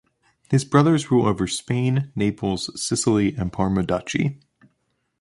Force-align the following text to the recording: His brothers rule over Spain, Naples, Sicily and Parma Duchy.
His 0.49 0.65
brothers 0.65 1.11
rule 1.11 1.27
over 1.27 1.45
Spain, 1.45 2.11
Naples, 2.15 2.71
Sicily 2.75 3.35
and 3.35 3.53
Parma 3.53 3.83
Duchy. 3.83 4.39